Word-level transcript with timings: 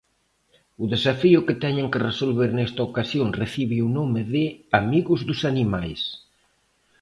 O 0.83 0.85
desafío 0.93 1.45
que 1.47 1.59
teñen 1.63 1.87
que 1.91 2.03
resolver 2.09 2.49
nesta 2.53 2.81
ocasión 2.89 3.27
recibe 3.41 3.77
o 3.87 3.93
nome 3.99 4.21
de 4.33 4.45
"Amigos 4.79 5.19
dos 5.27 5.39
Animais". 5.51 6.01